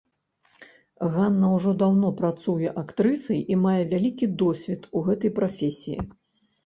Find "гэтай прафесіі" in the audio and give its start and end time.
5.11-5.99